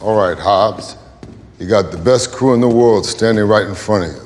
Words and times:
All 0.00 0.16
right, 0.16 0.38
Hobbs. 0.38 0.96
You 1.58 1.66
got 1.68 1.92
the 1.92 1.98
best 1.98 2.32
crew 2.32 2.54
in 2.54 2.62
the 2.62 2.68
world 2.68 3.04
standing 3.04 3.44
right 3.44 3.66
in 3.66 3.74
front 3.74 4.04
of 4.04 4.16
you. 4.16 4.22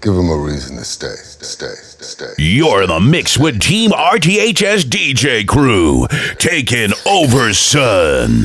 Give 0.00 0.14
them 0.16 0.30
a 0.30 0.36
reason 0.36 0.76
to 0.78 0.84
stay, 0.84 1.14
stay, 1.14 1.74
stay. 1.76 2.32
You're 2.38 2.82
in 2.82 2.88
the 2.88 2.98
mix 2.98 3.38
with 3.38 3.60
Team 3.60 3.92
RTHS 3.92 4.82
DJ 4.82 5.46
crew, 5.46 6.08
taking 6.38 6.90
over, 7.06 7.52
son. 7.54 8.42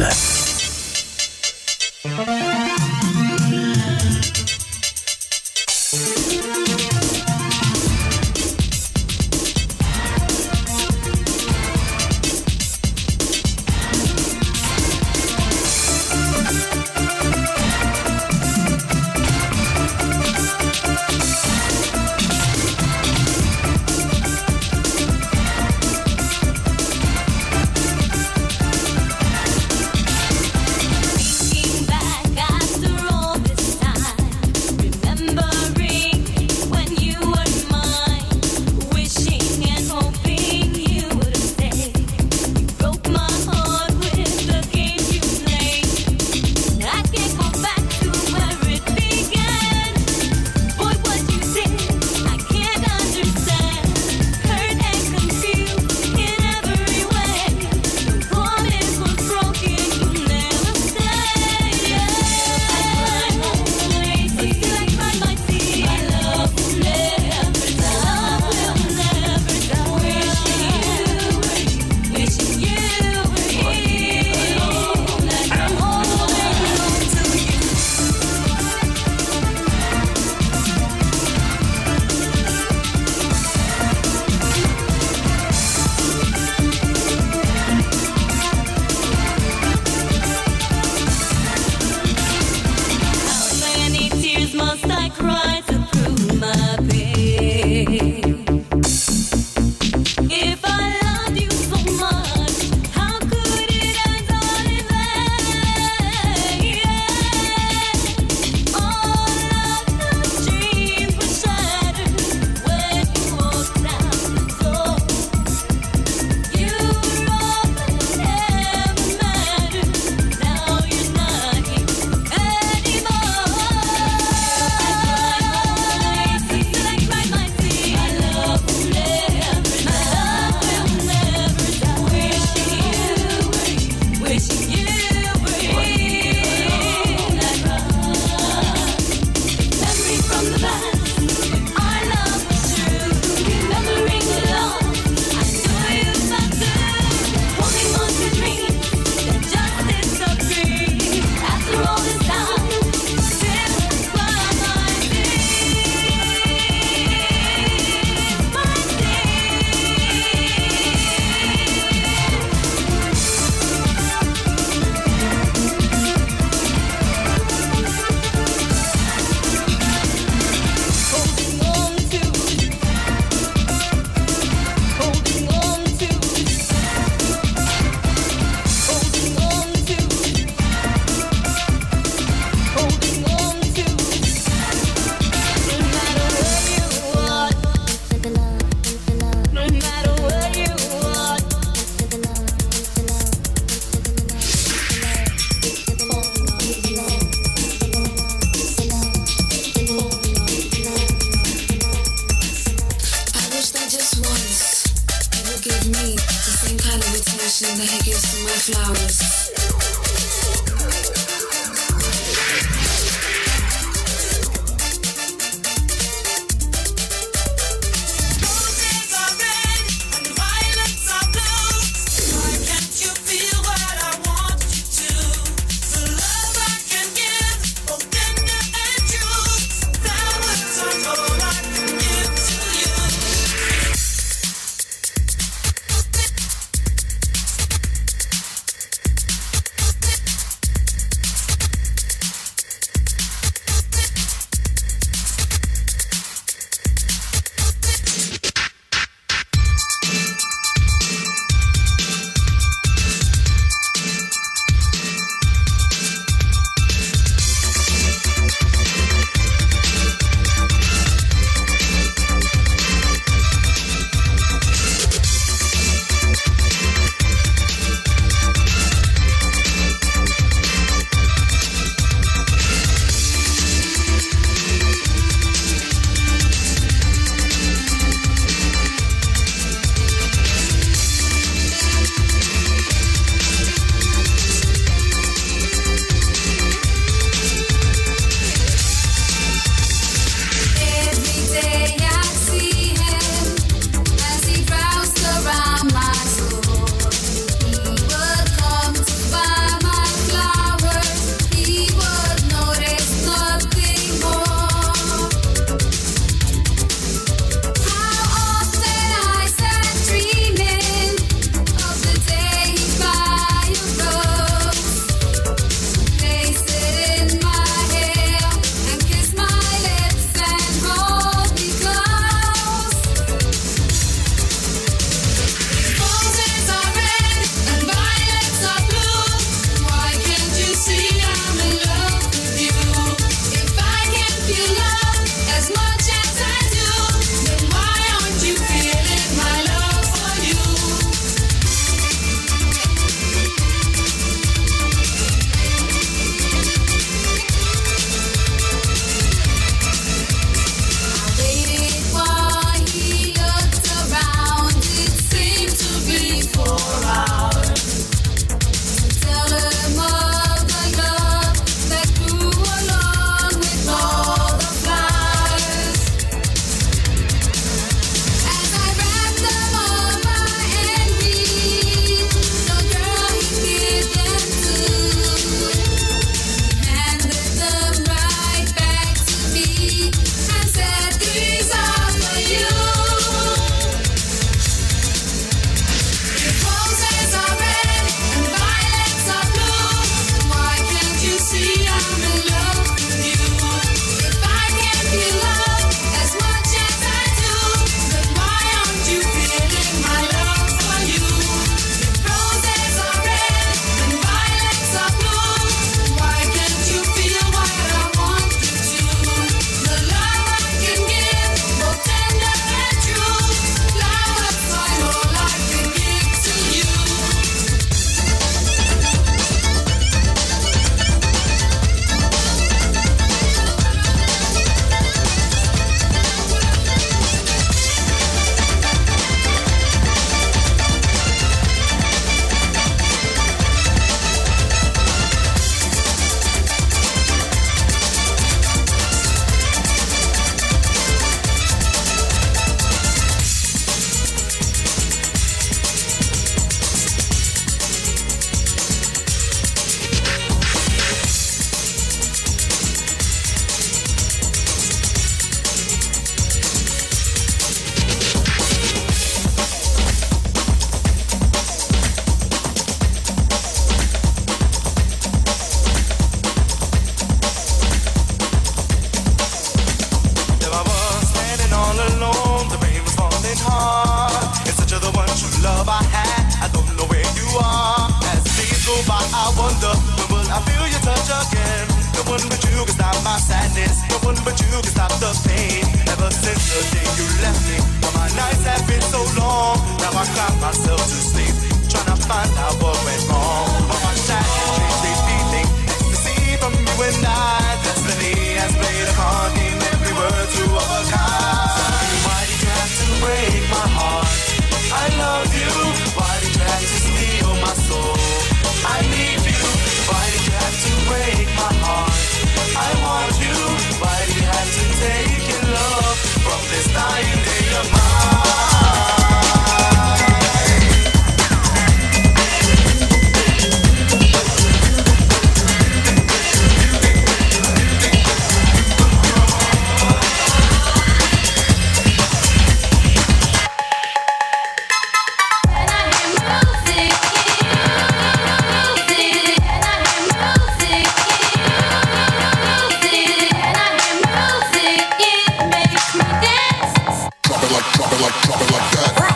drop 548.44 548.62
it 548.62 548.72
like 548.72 548.92
that. 548.92 549.27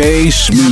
Face. 0.00 0.46
Smooth. 0.46 0.69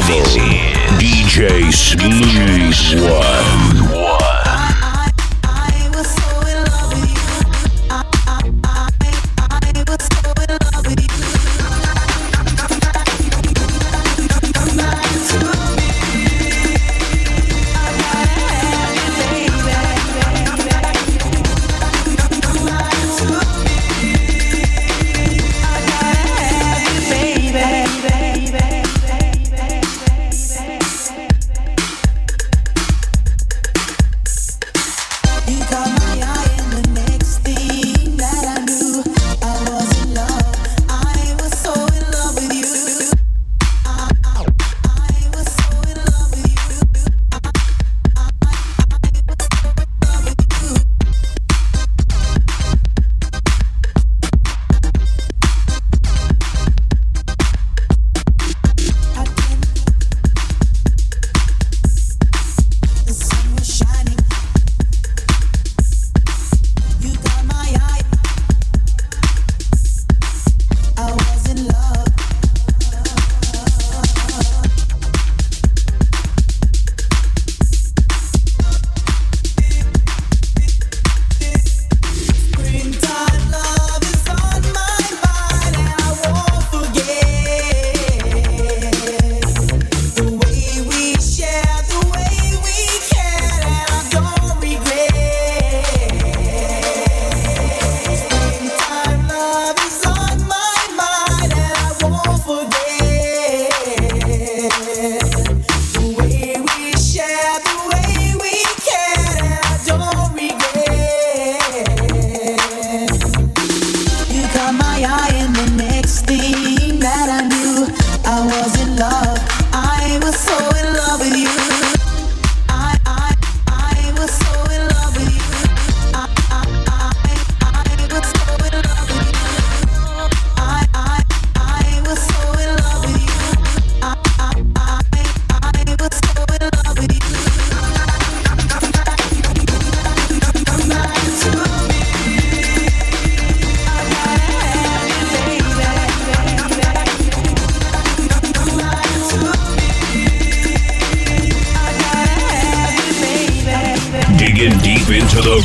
level. 0.00 0.22
DJ 0.98 1.72
Smooth 1.72 3.00
One. 3.02 3.79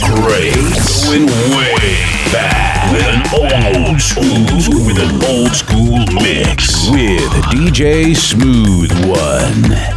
Break. 0.01 0.53
Going 1.05 1.25
way 1.55 2.03
back 2.31 2.91
with 2.91 3.05
an 3.05 3.21
old 3.33 4.01
school 4.01 4.85
with 4.85 4.99
an 4.99 5.23
old 5.23 5.55
school 5.55 5.99
mix 6.13 6.89
with 6.89 7.21
DJ 7.51 8.15
Smooth 8.15 8.91
One. 9.07 9.94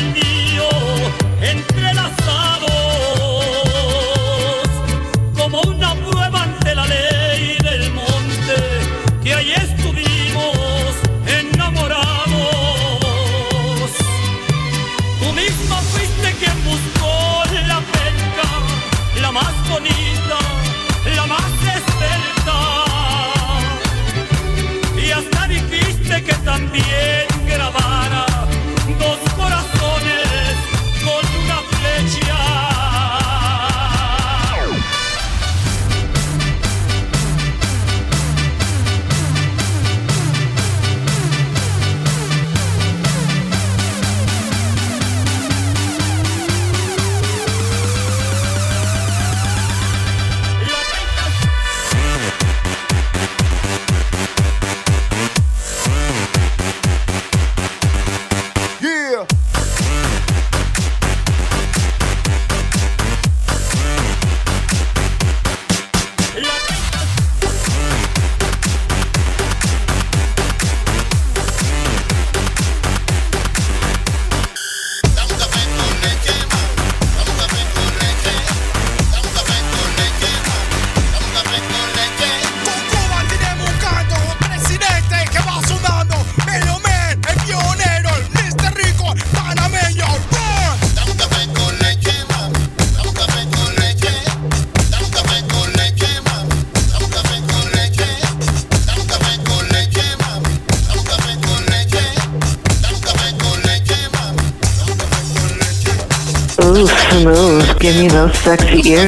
Give 0.00 0.29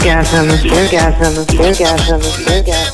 sexy 0.01 0.09
orgasms, 0.09 0.65
orgasms, 0.71 1.47
orgasms, 1.59 2.92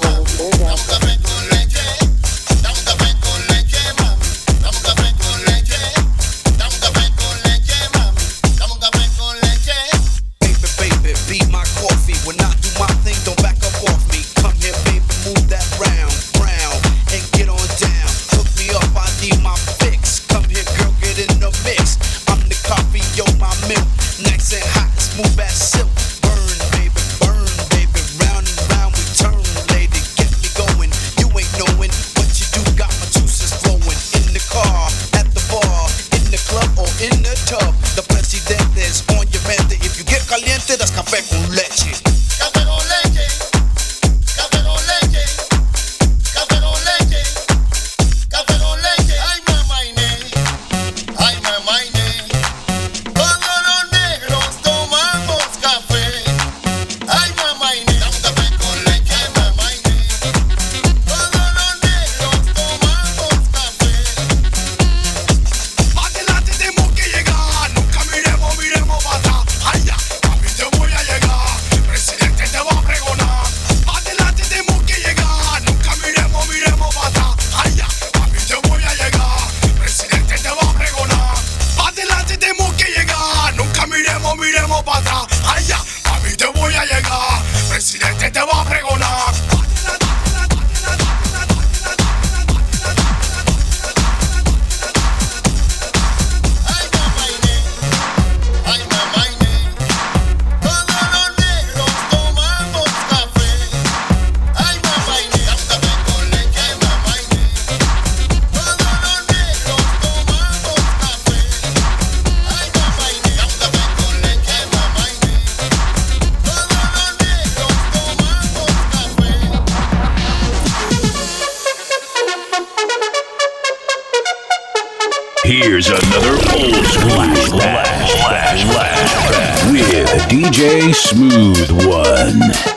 another 125.90 126.33
old 126.53 126.85
school 126.85 127.59
flash, 127.59 128.12
flash, 128.22 128.64
flash, 128.64 129.72
with 129.72 130.07
DJ 130.29 130.94
Smooth 130.94 131.70
One. 131.87 132.67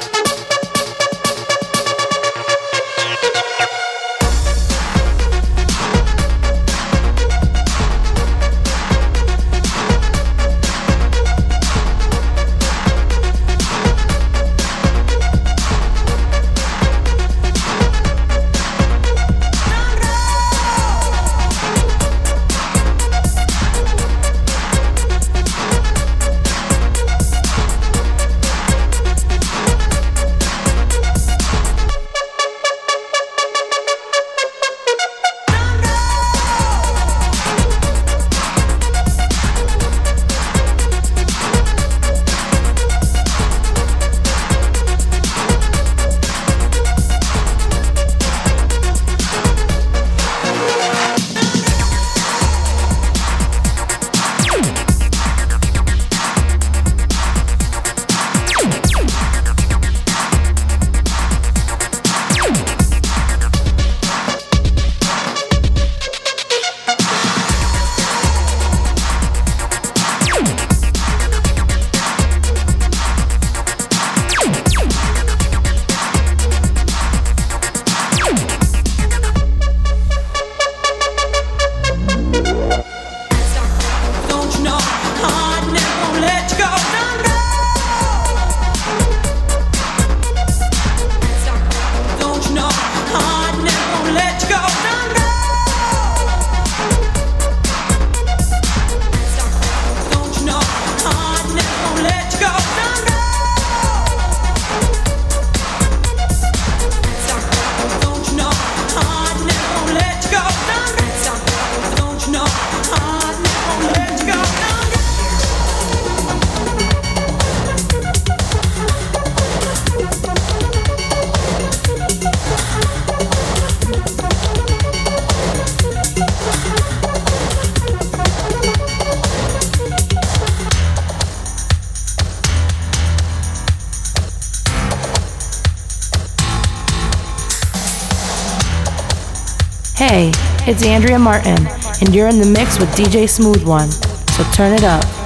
It's 140.72 140.86
Andrea 140.86 141.20
Martin, 141.20 141.68
and 142.00 142.16
you're 142.16 142.30
in 142.30 142.40
the 142.40 142.46
mix 142.46 142.80
with 142.80 142.88
DJ 142.92 143.28
Smooth 143.28 143.62
One, 143.68 143.92
so 143.92 144.44
turn 144.54 144.72
it 144.72 144.86
up. 144.86 145.21